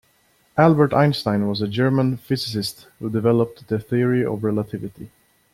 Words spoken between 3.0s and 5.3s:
developed the Theory of Relativity.